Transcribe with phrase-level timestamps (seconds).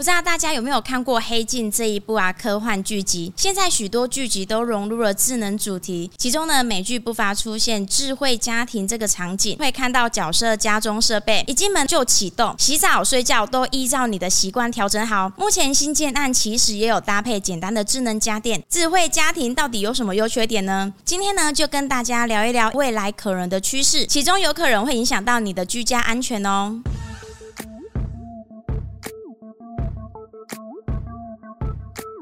[0.00, 3.30] 不知道大家有没有看过《黑镜》这一部啊科幻剧集？
[3.36, 15.30] 现在许多剧集都融入了智能主题，其中呢美剧不乏出现智慧家庭这个场景，会看到角色家中设备一进门就启动，洗澡、睡觉都依照你的习惯调整好。
[15.36, 20.90] 目前新建案其实也有搭配简单的智能家电，智慧家庭到底有什么优缺点呢？
[21.04, 26.80] 今天呢就跟大家聊一聊未来可能的趋势，其中有可能会影响到你的居家安全哦。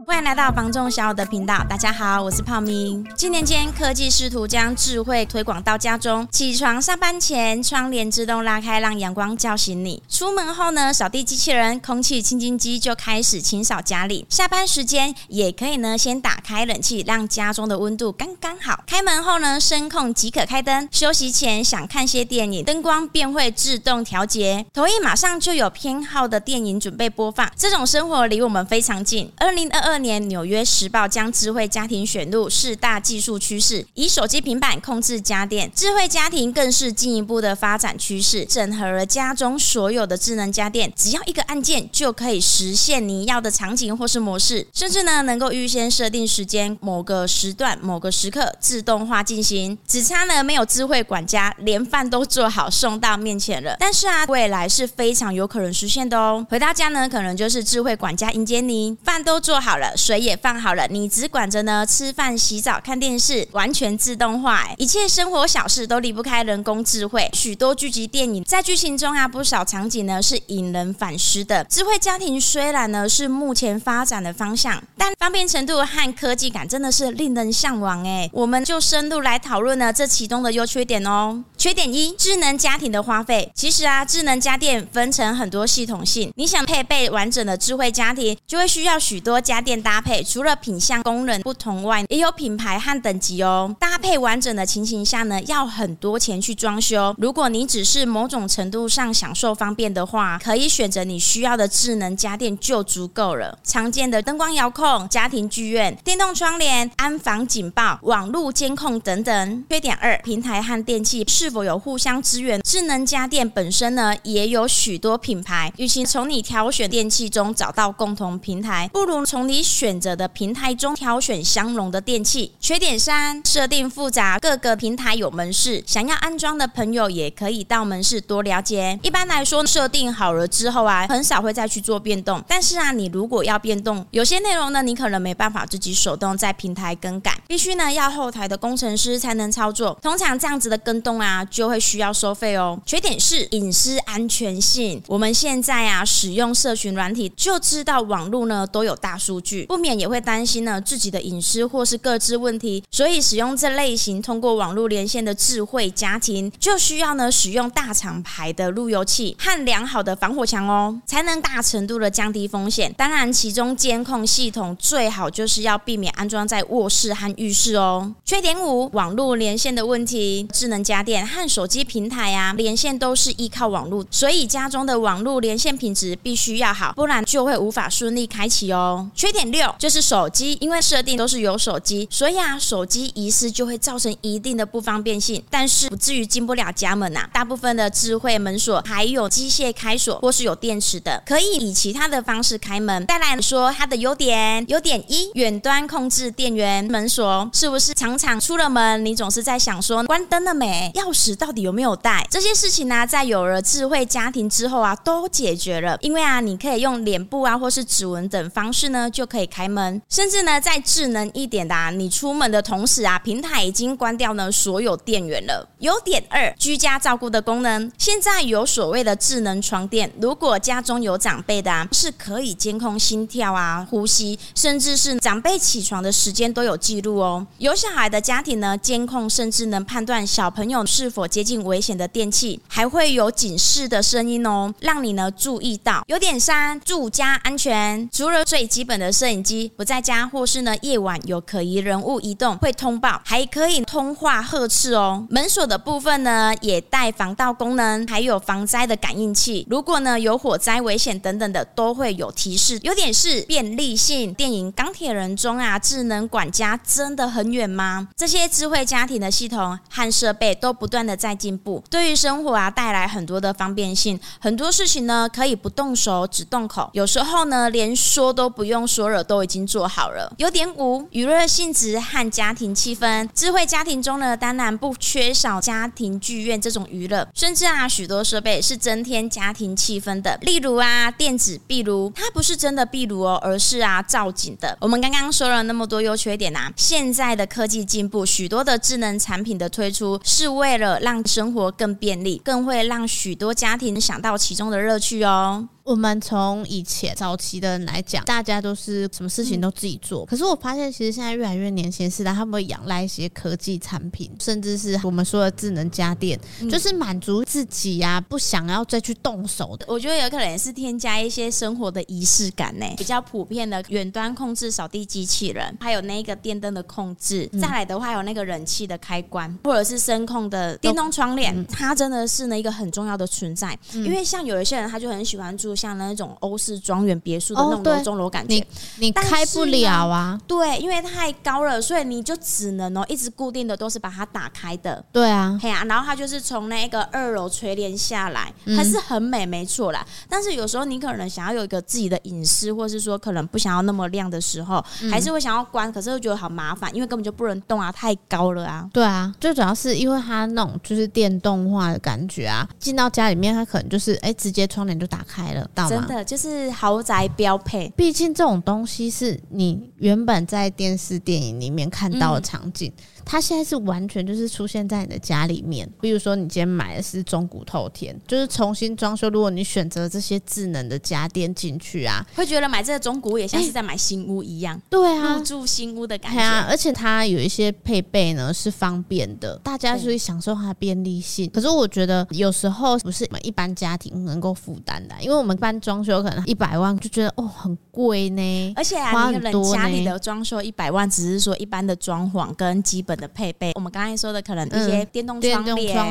[0.08, 3.06] 欢迎来到房仲小友的频道，大家好，我是泡明。
[3.14, 6.26] 今年间，科技试图将智慧推广到家中。
[6.32, 14.24] 起床上班前，窗帘自动拉开，让阳光叫醒你；出门后呢，扫地机器人、空气清净机就开始清扫家里。
[14.30, 18.82] 下班时间也可以呢，先打开冷气，让家中的温度刚刚好。
[18.86, 20.88] 开门后呢，声控即可开灯。
[20.90, 24.64] 休息前想看些电影，灯光便会自动调节。
[24.72, 27.46] 投影马上就有偏好的电影准备播放。
[27.54, 29.30] 这种生活离我们非常近。
[29.36, 35.70] 二零二二年，《纽约时报》将智慧家庭选入四大技术趋势，以手机、平板控制家电。
[35.74, 49.76] 智慧家庭更是进一步的发展趋势，整合了家中所有的智能家电，只要一个按键就可以实现你要的场景或是模式，甚至呢能够预先设定时间，某个时段、某个时刻自动化进行。
[49.86, 53.76] 只差呢没有智慧管家，连饭都做好送到面前了。
[53.80, 56.46] 但是啊，未来是非常有可能实现的哦。
[56.48, 59.87] 回到家呢，可能就是智慧管家迎接你，饭都做好了。
[59.96, 67.28] 水也放好了，你只管着呢吃饭、洗澡、看电视，完全自动化，一切生活小事都离不开人工智慧。
[67.32, 71.64] 许多剧集、电影在剧情中啊，不少场景呢是引人反思的。
[71.64, 78.28] 智慧家庭虽然呢是目前发展的方向，但方便程度和科技感真的是令人向往哎。
[78.32, 81.42] 我们就深入来讨论呢这其中的优缺点哦。
[81.58, 83.50] 缺点一：智能家庭的花费。
[83.52, 89.78] 其实啊，智能家电分成很多系统性，你想配备完整的智慧家庭，就会需要许多家电。
[89.82, 93.74] 搭配除了品相功能不同外，也有品牌和等级哦。
[93.78, 97.14] 搭配完整的情形下呢，要很多钱去装修。
[97.16, 103.56] 如果你只是某种程度上享受方便的话，可以选择你需要的智能家电就足够了。
[103.64, 109.64] 常见的灯光遥控、家庭剧院、电动窗帘、安防警报、网络监控等等。
[109.70, 112.60] 缺点二：平台和电器是是否有互相支援？
[112.60, 115.72] 智能家电本身呢，也有许多品牌。
[115.78, 119.62] 与其从你挑选电器中找到共同平台，不如从你。
[119.62, 122.52] 选择的平台中挑选相容的电器。
[122.58, 128.98] 缺点三：设定复杂，各个平台有门市，想要安装的朋友也可以到门市多了解。
[129.02, 132.42] 一般来说，设定好了之后啊，很少会再去做变动。
[132.48, 139.96] 但是啊，你如果要变动，有些内容呢，你可能没办法自己手动在平台更改，必须呢要后台的工程师才能操作。
[140.02, 142.78] 通常这样子的更动啊，就会需要收费哦。
[142.84, 145.02] 缺点是隐私安全性。
[145.06, 149.66] 我们现在啊使用社群软体，就知道网络呢都有大数据。
[149.66, 162.92] 不免也会担心呢自己的隐私或是各自问题，所以使用这类型通过网络连线的智慧家庭，就需要呢使用大厂牌的路由器和良好的防火墙哦，才能大程度的降低风险。
[162.96, 168.14] 当然，其中监控系统最好就是要避免安装在卧室和浴室哦。
[168.24, 170.46] 缺点五：网络连线的问题。
[170.52, 179.08] 智能家电和手机平台啊连线都是依靠网络，所以家中的网络连线品质必须要好，不然就会无法顺利开启哦。
[179.14, 179.68] 缺点六。
[179.78, 187.30] 就是手机，因为设定都是有手机，所以啊，手机遗失就会造成一定的不方便性，但是不至于进不了家门呐、啊。
[187.32, 193.06] 大部分的智慧门锁还有机械开锁或是有电池的，可以以其他的方式开门。
[193.06, 202.24] 再来说它的优点，优点一，远端控制电源门锁，是不是常常出了门，你总是在想说关灯了没，钥匙到底有没有带？
[202.30, 209.48] 这些事情呢、在有了智慧家庭之后啊，都解决了，因为啊，你可以用脸部啊或是指纹等方式呢，就可以。
[209.48, 215.66] 开门，甚至呢，在智能一点的啊，你出门的同时啊，平台已经关掉呢所有电源了。
[215.78, 227.46] 优点二，居家照顾的功能，现在有所谓的智能床垫，如果家中有长辈的啊，是可以监控心跳啊、呼吸，甚至是长辈起床的时间都有记录哦。
[227.56, 236.04] 有小孩的家庭呢，监控甚至能判断小朋友是是否接近危险的电器，还会有警示的声音哦，让你呢注意到。
[236.06, 239.10] 有点三，住家安全，除了最基本的。
[239.10, 245.26] 摄影机不在家，或是呢夜晚有可疑人物移动会通报，还可以通话呵斥哦。
[245.30, 249.66] 门锁的部分呢也带防盗功能，还有防灾的感应器。
[249.70, 252.78] 如果呢有火灾危险等等的，都会有提示。
[252.82, 254.34] 有点是便利性。
[254.34, 258.08] 电影《钢铁人》中啊，智能管家真的很远吗？
[258.14, 264.18] 这些智慧家庭的系统和设备都不断断的在进步，对于生活啊带来很多的方便性。
[264.40, 270.34] 很多事情呢可以不动手只动口，有时候呢连说都不用说了，都已经做好了。
[270.38, 273.28] 有点五，娱乐性质和家庭气氛。
[273.32, 280.36] 智慧家庭中呢，当然不缺少家庭剧院这种娱乐，甚至啊许多设备是增添家庭气氛的。
[280.42, 284.76] 例如啊电子壁炉，它不是真的壁炉哦，而是啊造景的。
[284.80, 295.68] 我们刚刚说了那么多优缺点啊，现在的科技进步，许多的智能产品的推出是为了让生活更便利，更会让许多家庭想到其中的乐趣哦。
[295.88, 300.26] 我们从以前早期的人来讲，大家都是什么事情都自己做。
[300.26, 306.38] 可是我发现，其实现在越来越年轻时代，他们会仰赖一些科技产品，甚至是我们说的智能家电，
[306.70, 309.86] 就是满足自己呀、啊，不想要再去动手的。
[309.88, 312.84] 我觉得有可能也是添加一些生活的仪式感呢。
[312.98, 323.74] 比较普遍的远端控制扫地机器人，还有那个电灯的控制，再来的话有那个冷气的开关，或者是声控的电动窗帘，它真的是呢一个很重要的存在。
[323.94, 325.74] 因为像有一些人，他就很喜欢住。
[325.78, 328.66] 像那种欧式庄园别墅的那种楼中楼感觉，你
[329.06, 330.38] 你开不了啊？
[330.46, 335.04] 对，因为太高了，所以你就只能哦一直固定的都是把它打开的。
[335.12, 340.04] 对啊，嘿啊，然后它就是从那个二楼垂帘下来，还是很美，没错啦。
[340.28, 348.88] 但是有时候你可能想要有一个自己的隐私，或是说可能不想要那么亮的时候，还是会想要关，可是又觉得好麻烦，因为根本就不能动啊，太高了啊。
[348.92, 355.67] 对啊，最主要是因为它那种就是电动化的感觉啊，进到家里面它可能就是哎直接窗帘就打开了。
[355.74, 362.92] 真的就是豪宅标配，毕竟这种东西是你原本在电视电影里面看到的场景。
[362.96, 369.28] 嗯它现在是完全就是出现在你的家里面，比如说你今天买的是中古透天，就是重新装修。
[369.28, 374.74] 如果你选择这些智能的家电进去啊，会觉得买这个中古也像是在买新屋一样。
[374.74, 376.38] 欸、对啊，入住新屋的感觉。
[376.38, 381.50] 对啊，而且它有一些配备呢是方便的，大家就会享受它的便利性。
[381.50, 395.64] 可是我觉得有时候不是我们一般家庭能够负担的，因为我们一般装修可能一百万就觉得哦很贵呢，而且啊，你可能家里的装修一百万只是说一般的装潢跟基本的配备，我们刚才说的可能一些电动窗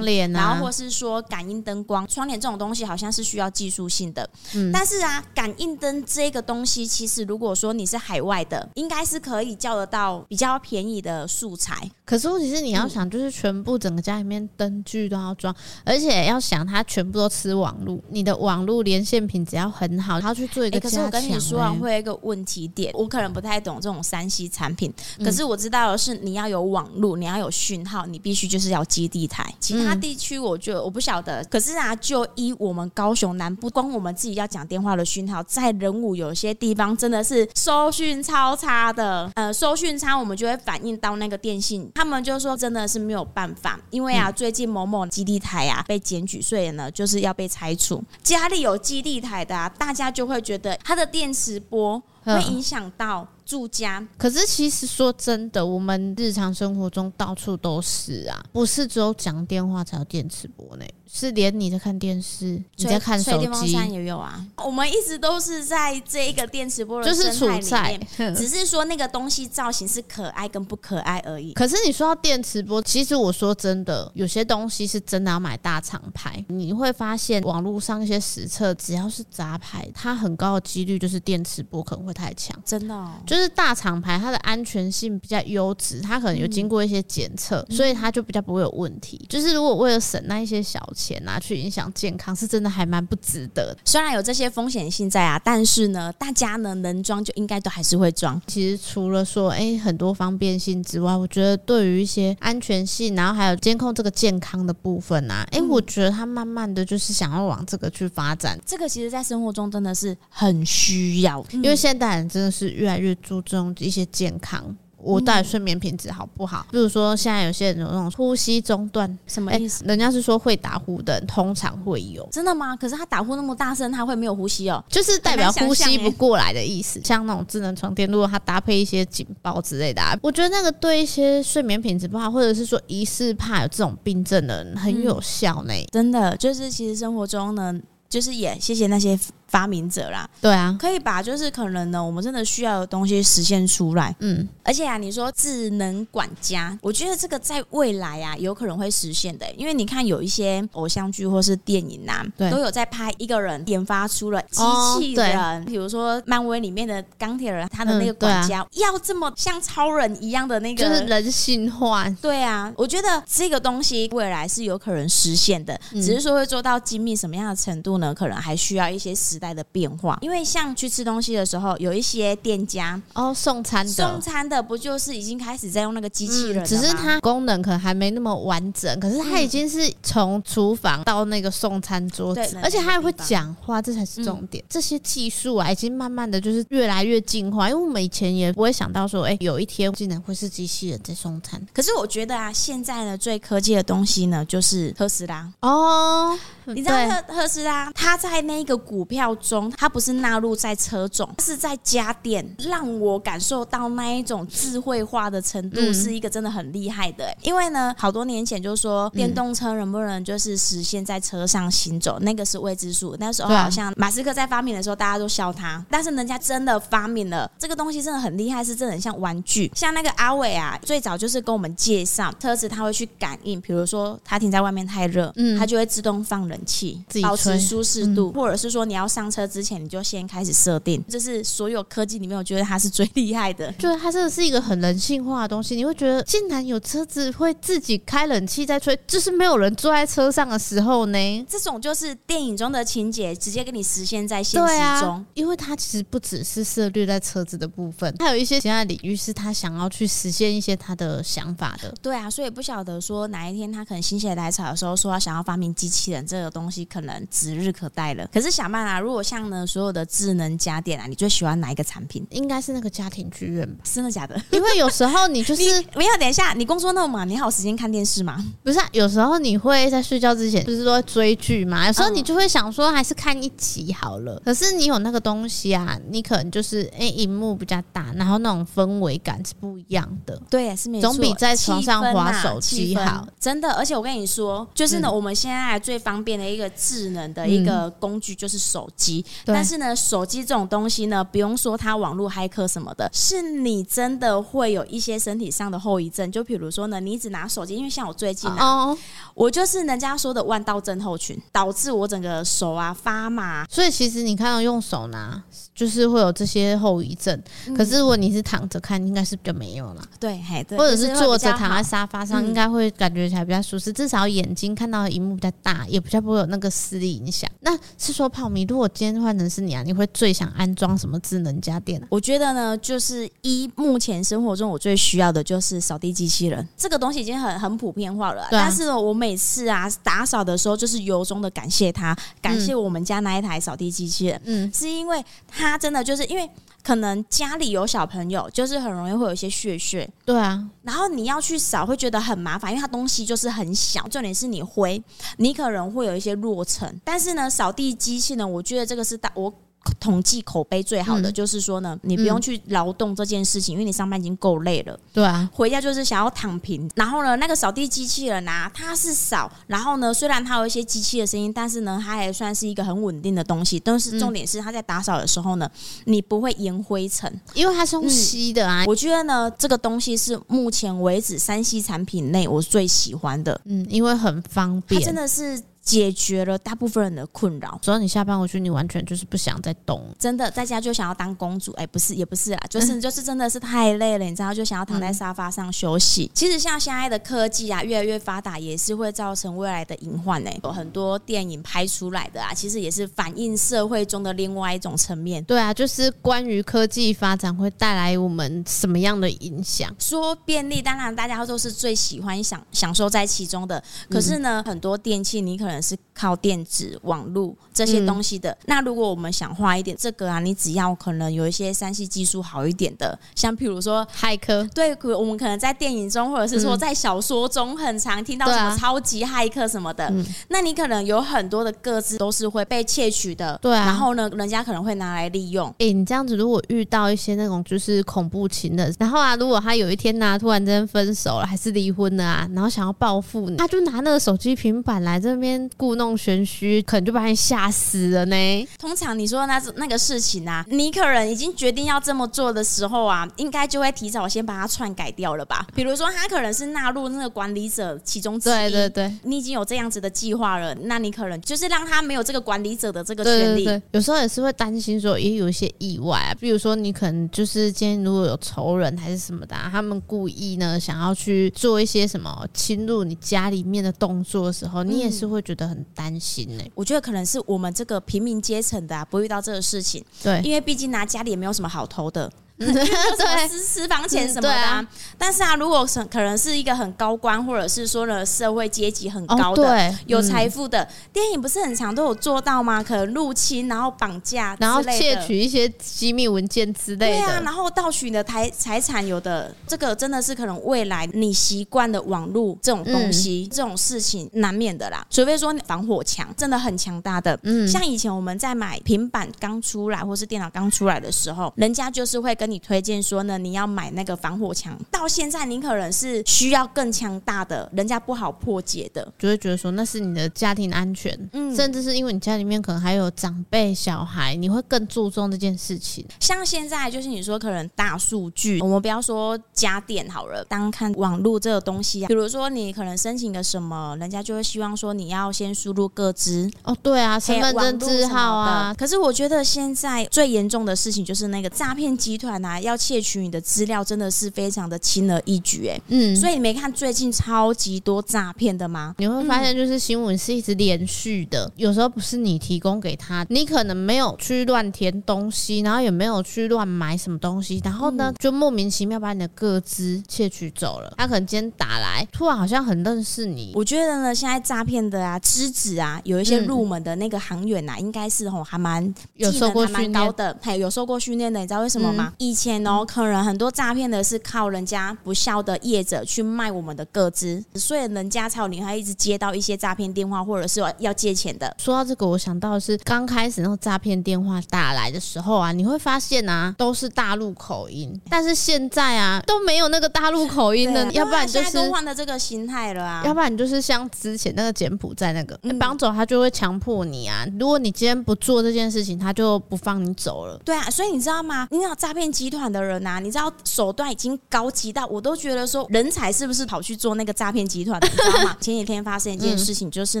[0.02, 4.28] 帘，然后或是说感应灯光，窗帘这种东西好像是需要技术性的。
[4.54, 11.90] 嗯，但是啊，感应灯这个东西，其实如果说你是海外的，应该是可以叫得到比较便宜的素材。
[12.04, 15.54] 可是问题是你要想，就是全部整个家里面灯具都要装，
[15.84, 20.80] 而且要想它全部都吃网络，你的网络连线品质要很好，然后去做一个。
[20.80, 24.92] 可是我跟你说啊，会有一个问题点，我可能不太懂这种三 C 产品，
[25.24, 29.52] 可是我知道的是你要有网路，你要有讯号，你必须就是要基地台。
[29.58, 39.30] 其他地区我就我不晓得，可是啊，就依我们高雄南部，光我们自己要讲电话的讯号，在人武有些地方真的是收讯超差的。
[39.34, 41.90] 呃，收讯差，我们就会反映到那个电信。
[41.94, 48.02] 他们就说真的是没有办法，因为啊，最近某某基地台啊被检举，所以呢就是要被拆除。
[48.22, 54.06] 家里有基地台的啊，大家就会觉得它的电磁波会影响到住家。
[54.16, 60.84] 可是其实说真的，我们日常生活中到处都是啊，不是只有讲电话才有电磁波呢。
[61.16, 64.44] 是连你在看电视，你在看手机，也有啊。
[64.56, 71.52] 我们一直都是在这一个电磁波的生态里面， 只是说那个东西造型是可爱跟不可爱而已。
[71.52, 76.44] 可是你说到电磁波，其实我说真的，有些东西是真的要买大厂牌。
[76.48, 82.60] 你会发现网络上一些实测，只要是杂牌，它很高的几率就是电磁波可能会太强。
[82.64, 89.24] 真的哦，就是大厂牌，它的安全性比较优质，它可能有经过一些检测，嗯，所以它就比较不会有问题。
[89.28, 91.04] 就是如果为了省那一些小钱。
[91.04, 93.76] 钱拿去影响健康，是真的还蛮不值得。
[93.84, 98.40] 虽然有这些风险性在啊，但是呢，大家呢能装就应该都还是会装。
[98.46, 108.58] 其实除了说哎、欸、很多方便性之外，我觉得对于一些安全性，然后还有监控这个健康的部分啊，哎、欸，我觉得它慢慢的就是想要往这个去发展。
[108.64, 114.76] 这个其实在生活中真的是很需要，因为现代人真的是越来越注重一些健康。
[114.96, 116.66] 我到底睡眠品质好不好？
[116.70, 119.84] 比如说，现在有些人有那种呼吸中断，什么意思？
[119.84, 122.74] 人家是说会打呼的人通常会有，真的吗？
[122.74, 124.82] 可是他打呼那么大声，他会没有呼吸哦？
[124.88, 126.98] 就是代表呼吸不过来的意思。
[127.04, 135.74] 像那种智能床垫，如果它搭配一些警报之类的，啊，我觉得那个对一些睡眠品质不好，或者是说疑似怕有这种病症的人很有效呢。
[135.92, 137.78] 真的，就是其实生活中呢，
[138.08, 139.18] 就是也谢谢那些。
[139.54, 140.28] 发明者啦。
[140.40, 144.12] 对啊，可以把就是可能呢，我们真的需要的东西实现出来。
[144.18, 149.48] 嗯，而且啊，你说智能管家，我觉得这个在未来啊，有可能会实现的。
[149.52, 154.60] 因为你看，有一些偶像剧或是电影啊，对，都有在拍一个人研发出了机
[154.98, 162.10] 器人，哦、比如说漫威里面的钢铁人，他的那个管家、嗯啊、要这么像超人一样的那个，就是人性化。
[162.20, 168.12] 对啊，我觉得这个东西未来是有可能实现的，嗯、只是说会做到精密什么样的程度呢？
[168.12, 170.18] 可能还需要一些时代的变化。
[170.22, 176.64] 因为像去吃东西的时候，有一些店家哦送餐的送餐的，不就是已经开始在用那个机器人、嗯？
[176.64, 184.64] 只是它功能可能还没那么完整，可是它已经是从厨房到那个送餐桌子，对，而且它还会讲话，这才是重点。
[184.64, 187.68] 嗯、这些技术啊，已经慢慢的就是越来越进化。
[187.68, 191.60] 因为我们以前也不会想到说，哎、欸，有一天竟然会是机器人在送餐。
[191.74, 196.38] 可是我觉得啊，现在呢，最科技的东西呢，就是特斯拉哦。
[196.74, 207.34] 你知道特特斯拉，它在那个股票中，它不是纳入在车种，是在家电，让我感受到那一种智慧化的程度，是一个真的很厉害的。
[207.42, 213.14] 因为呢，好多年前就说电动车能不能就是实现在车上行走，那个是未知数。
[213.20, 219.70] 那时候好像马斯克在发明的时候，大家都笑他，但是人家真的发明了这个东西，真的很厉害，是真的很像玩具。
[219.74, 226.53] 像那个阿伟啊，最早就是跟我们介绍车子，他会去感应，比如说他停在外面太热，嗯，他就会自动放冷。
[226.54, 233.72] 冷气自己保持舒适度，或者是说你要上车之前你就先开始设定，这是所有科技里面我觉得它是最厉害的。
[233.78, 241.46] 就是它真的是一个很人性化的东西，你会觉得竟然有车子会自己开冷气在吹，就是没有人坐在车上的时候呢。
[241.48, 245.14] 这种就是电影中的情节，直接给你实现在现实中。
[245.14, 251.92] 啊、因为它其实不只是涉猎在车子的部分，还有一些其他领域是他想要去实现一些他的想法的。
[252.00, 256.43] 对啊，所以不晓得说哪一天他可能心血来潮的时候说他想要发明机器人这个。
[256.44, 258.26] 的东西可能指日可待了。
[258.32, 262.26] 可是小曼啊，如果像呢所有的智能家电啊，你最喜欢哪一个产品？
[262.30, 263.82] 应该是那个家庭剧院吧？
[263.84, 264.40] 真的假的？
[264.50, 265.62] 因为有时候你就是
[265.96, 268.44] 没有等一下，你工作那么忙，你还有时间看电视吗？
[268.62, 271.86] 不是啊，有时候你会在睡觉之前，不是说追剧嘛。
[271.86, 274.40] 有时候你就会想说，还是看一集好了。
[274.44, 280.40] 可是你有那个东西啊，你可能就是哎，荧幕比较大，然后那种氛围感是不一样的。
[280.50, 283.26] 对，是没错，总比在床上划手机好。
[283.40, 286.33] 真的，而且我跟你说，就是呢，我们现在最方便。
[286.36, 296.30] 变的一个智能的一个工具就是手机，嗯、但是呢，手机这种东西呢，不用说它网络骇客什么的，是你真的会有一些身体上的后遗症。
[296.32, 298.98] 就比如说呢，你一直拿手机，因为像我最近啊，哦、
[299.34, 303.64] 我就是人家说的万道症候群，导致我整个手啊发麻。
[303.70, 305.40] 所以其实你看到用手拿，
[305.74, 307.40] 就是会有这些后遗症。
[307.68, 310.04] 嗯、可是如果你是躺着看，应该是比较没有了。
[310.18, 313.92] 对，嘿，对，或者是坐着躺在沙发上，应该会感觉起来比较舒适。
[313.92, 316.23] 至少眼睛看到的荧幕比较大，也比较。
[316.24, 317.48] 不会有那个私力影响。
[317.60, 322.00] 那是说泡米，如果今天换成是你啊，你会最想安装什么智能家电？
[322.08, 326.66] 我觉得呢，就是一目前生活中我最需要的就是扫地机器人。
[326.76, 328.42] 这个东西已经很很普遍化了。
[328.44, 334.40] 啊、但是呢，我每次啊打扫的时候，就是由衷的感谢他，感谢我们家那一台扫地机器人。
[334.44, 336.48] 嗯，是因为他真的就是因为。
[336.84, 340.08] 可能家里有小朋友，就是很容易会有一些屑屑。
[340.24, 344.06] 对啊，然后你要去扫，会觉得很麻烦，因为它东西就是很小。
[344.08, 345.02] 重点是你灰，
[345.38, 347.00] 你可能会有一些落尘。
[347.02, 349.52] 但是呢，扫地机器呢，我觉得这个是大我。
[350.00, 354.98] 统计口碑最好的就是说呢，你不用去劳动这件事情，因为你上班已经够累了。
[355.12, 356.90] 对啊，回家就是想要躺平。
[356.94, 363.78] 然后呢，那个扫地机器人啊，它是扫，然后呢，虽然它有一些机器的声音，但是呢，它还算是一个很稳定的东西。
[363.80, 365.70] 但是重点是，它在打扫的时候呢，
[366.04, 368.84] 你不会淹灰尘，因为它是用吸的啊。
[368.86, 373.60] 我觉得呢，这个东西是目前为止三 C 产品内我最喜欢的。
[373.64, 375.62] 嗯，因为很方便，它真的是。
[375.84, 377.78] 解决了大部分人的困扰。
[377.82, 380.02] 所以你下班回去，你完全就是不想再动。
[380.18, 381.72] 真的，在家就想要当公主。
[381.72, 386.24] 哎、欸，不是，也不是啊， 就是就是真的是太累了，你知道，就想要躺在沙发上休息。
[386.24, 390.50] 嗯、 其实像现在的科技啊，越来越发达，也是会造成未来的隐患呢。
[390.62, 395.44] 有很多电影拍出来的啊，其实也是反映社会中的另外一种层面。
[395.44, 399.94] 对啊，就是关于科技发展会带来我们什么样的影响？
[399.98, 403.82] 说便利，当然大家都是最喜欢享享受在其中的。
[404.08, 405.73] 可是呢，嗯、很多电器你可能。
[405.82, 408.50] 是靠电子网络这些东西的。
[408.52, 420.06] 嗯、那如果我们想画一点这个啊，你只要可能有一些三 C 技术好一点的，像譬如说骇客，对，我们可能在电影中或者是说在小说中很常听到什么超级骇客什么的。
[420.10, 423.58] 嗯、那你可能有很多的个资都是会被窃取的。
[423.60, 425.68] 对、啊，然后呢，人家可能会拿来利用。
[425.70, 436.03] 哎、欸，你这样子如果遇到一些那种就是恐怖情人，然后啊，如果他有一天呢、啊，突然间分手了，还是离婚了啊，然后想要报复你，他就拿那个手机平板来这边故弄。
[436.04, 438.68] 弄玄虚，可能就把你吓死了呢。
[438.78, 445.66] 通常你说的那那个事情啊，你可能已经决定要这么做的时候啊，应该就会提早先把它篡改掉了吧？
[445.74, 453.64] 比如说他可能是纳入那个管理者其中之一，对对对，你已经有这样子的计划了，那你可能就是让他没有这个管理者的这个权利。
[453.64, 466.72] 对对对，有时候也是会担心说，也有一些意外啊，比如说你可能就是今天如果有仇人还是什么的啊，他们故意呢想要去做一些什么侵入你家里面的动作的时候，你也是会觉得很担心呢、欸。
[466.74, 472.30] 我觉得可能是我们这个平民阶层的啊，不遇到这个事情，对，因为毕竟拿家里也没有什么好偷的。
[473.48, 482.82] 私私房钱什么的、啊，啊、但是啊，如果是可能是一个很高官，或者是说呢社会阶级很高的、有财富的，电影不是很常都有做到吗？
[482.82, 495.04] 可能入侵，然后绑架，然后窃取一些机密文件之类的，对啊，然后盗取你的财财产，有的这个真的是可能未来你习惯的网络这种东西，嗯、这种事情难免的啦。
[495.10, 504.78] 除非说防火墙真的很强大的，嗯，像以前我们在买平板刚出来，或是电脑刚出来的时候，人家就是会跟跟你推荐说呢，你要买那个防火墙。
[504.90, 516.04] 到现在，你可能是需要更强大的，人家不好破解的，就会觉得说那是你的家庭安全，嗯，甚至是因为你家里面可能还有长辈、小孩，你会更注重这件事情。
[516.20, 528.74] 像现在，就是你说可能大数据，我们不要说家电好了，当看网络这个东西啊，比如说你可能申请个什么，人家就会希望说你要先输入个资哦，对啊，身份证字号啊。
[528.76, 532.33] 可是我觉得现在最严重的事情就是那个诈骗集团。
[532.60, 538.94] 要窃取你的资料，真的是非常的轻而易举，哎，嗯，所以你没看最近超级多诈骗的吗？
[538.98, 550.94] 你会发现，就是新闻是一直连续的，有时候不是你提供给他，你可能没有去乱填东西，然后也没有去乱买什么东西，然后呢，就莫名其妙把你的个资窃取走了。
[550.96, 553.52] 他可能今天打来，突然好像很认识你。
[553.54, 562.12] 我觉得呢，现在诈骗的啊，资质啊，有一些入门的那个行员啊，应该是吼还蛮有受过训练的，还有受过训练的，你知道为什么吗？
[562.24, 571.54] 以前哦，可能很多诈骗的是靠人家不孝的业者去卖我们的个资，所以人家才有你还一直接到一些诈骗电话，或者是要借钱的。
[571.58, 590.40] 说到这个，我想到的是刚开始那种诈骗电话打来的时候啊，你会发现啊，都是大陆口音，但是现在啊都没有那个大陆口音的，要不然就是都换的这个心态了啊，要不然你就是像之前那个柬埔寨那个，绑走他就会强迫你啊，如果你今天不做这件事情，他就不放你走了。
[590.44, 591.46] 对啊，所以你知道吗？
[591.50, 598.36] 你知道诈骗集团的人啊，你知道手段已经高级到，我都觉得说人才是不是跑去做那个诈骗集团的，你知道吗？
[598.40, 600.00] 前几天发生一件事情，就是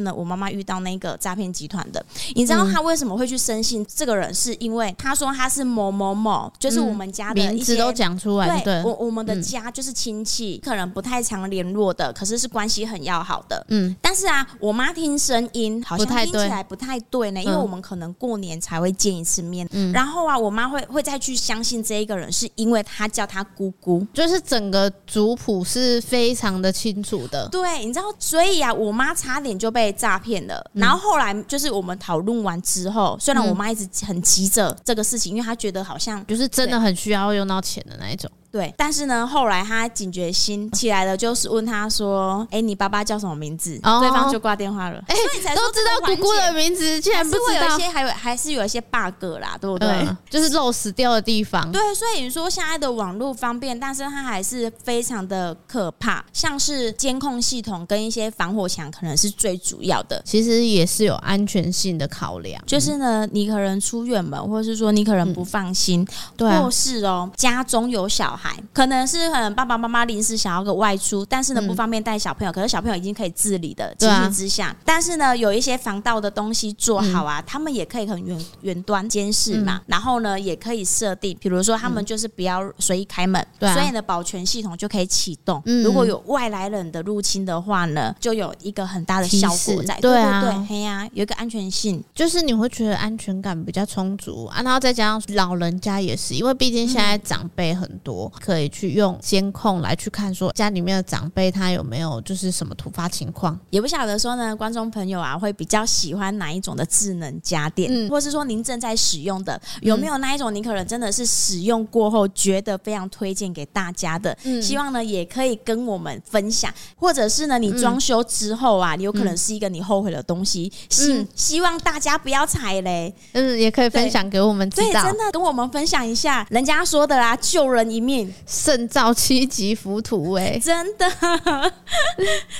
[0.00, 2.04] 呢，我妈妈遇到那个诈骗集团的，
[2.36, 4.32] 你知道他为什么会去深信这个人？
[4.32, 13.94] 是因为他说他是某某某，就是我们家的一些名字都讲出来，对，我我们的家就是亲戚，可能不太常联络的，可是是关系很要好的，嗯。
[14.00, 19.92] 但是啊，我妈听声音好像听起来不太对呢，因为我们可能过年才会见一次面，嗯。
[19.92, 27.48] 然后啊，我妈会会再去相信这一个人，是因为他叫他姑姑，就是整个族谱是非常的清楚的。
[27.48, 30.64] 对，你知道，所以啊，我妈差点就被诈骗了。
[30.74, 38.30] 然后后来就是我们讨论完之后，虽然我妈一直很急着这个事情，因为她觉得好像就是真的很需要用到钱的那一种。
[38.54, 45.02] 对，但是呢，后来他警觉心起来了，就是问他说：“哎，你爸爸叫什么名字？”对方就挂电话了。
[45.08, 45.16] 哎，
[45.56, 47.68] 都知道姑姑的名字，竟然不知道。
[47.68, 50.08] 有一些还有还是有一些 bug 啦，对不对？
[50.30, 51.68] 就是漏死掉的地方。
[51.72, 56.24] 对，所以你说现在的网络方便，但是它还是非常的可怕。
[56.32, 60.22] 像是监控系统跟一些防火墙，可能是最主要的。
[60.24, 62.62] 其实也是有安全性的考量。
[62.64, 68.43] 就是呢，你可能出远门，或者是说你可能不放心，对，或是哦家中有小孩。
[68.72, 85.62] 可能是可能爸爸妈妈临时想要个外出，但是呢不方便带小朋友，可是小朋友已经可以自理的情形之下，但是呢有一些防盗的东西做好啊，他们也可以很远远端监视嘛，然后呢也可以设定，比如说他们就是不要随意开门，所以呢保全系统就可以启动。
[85.84, 89.94] 如果有外来人的入侵的话呢，就有一个很大的效果在。
[90.00, 98.30] 对对对，嘿呀，有一个安全性，就是你会觉得安全感比较充足啊，然后再加上老人家也是，因为毕竟现在长辈很多。
[98.40, 128.23] 可以去用监控来去看，说家里面的长辈他有没有就是什么突发情况，也不晓得说呢，观众朋友啊会比较喜欢哪一种的智能家电，嗯，或是说您正在使用的有没有那一种，您可能真的是使用过后觉得非常推荐给大家的，嗯，希望呢也可以跟我们分享，或者是呢你装修之后啊，你有可能是一个你后悔的东西，嗯，希望大家不要踩雷，嗯，也可以分享给我们知道，对，真的跟我们分享一下，人家说的啦，救人一命。
[128.24, 131.06] 定胜造七级浮屠哎，真的，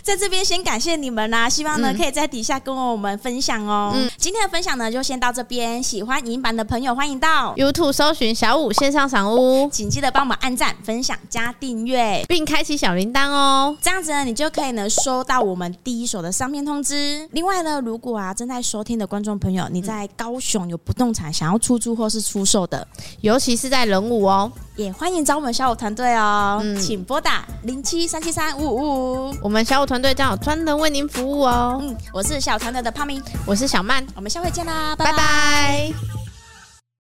[0.03, 3.93] 在这边先感谢你们啦、啊，希望呢、嗯、可以在底下跟我们分享哦。
[3.95, 17.29] 嗯，今天的分享呢就先到这边，喜欢影版的朋友欢迎到 YouTube 搜寻小五线上赏屋，请记得帮我们按赞、分享、加订阅，并开启小铃铛哦，这样子呢你就可以呢收到我们第一手的上面通知。
[17.33, 22.87] 另外呢，如果啊正在收听的观众朋友，你在高雄有不动产想要出租或是出售的，
[23.21, 31.79] 尤其是在人武哦，也欢迎找我们小五团队哦，嗯、请拨打零七三七三五五五，我们小五团队将有专人为您服务哦。
[31.81, 35.13] 嗯，我是小武团队的胖明，我是小曼，我们下回见啦，拜拜。
[35.13, 36.24] 拜拜。